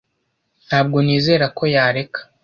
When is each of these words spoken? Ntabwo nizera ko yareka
Ntabwo 0.67 0.97
nizera 1.05 1.45
ko 1.57 1.63
yareka 1.75 2.19